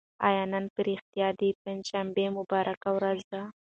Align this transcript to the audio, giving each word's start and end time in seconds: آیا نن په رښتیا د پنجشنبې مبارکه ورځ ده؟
آیا 0.27 0.43
نن 0.53 0.65
په 0.73 0.79
رښتیا 0.87 1.27
د 1.39 1.41
پنجشنبې 1.61 2.25
مبارکه 2.37 2.89
ورځ 2.97 3.19
ده؟ 3.31 3.41